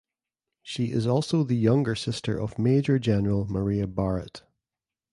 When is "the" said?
1.43-1.53